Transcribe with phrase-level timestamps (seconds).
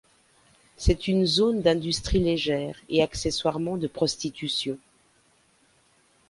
[0.77, 4.79] C'est une zone d'industrie légère et accessoirement de prostitution.